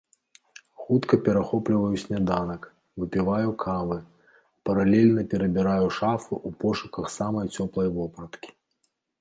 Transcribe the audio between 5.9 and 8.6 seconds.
шафу ў пошуках самай цёплай вопраткі.